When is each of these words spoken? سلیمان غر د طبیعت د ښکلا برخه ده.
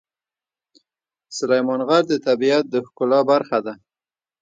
سلیمان 1.37 1.81
غر 1.87 2.03
د 2.07 2.13
طبیعت 2.27 2.65
د 2.69 2.75
ښکلا 2.85 3.19
برخه 3.31 3.57
ده. 3.65 3.73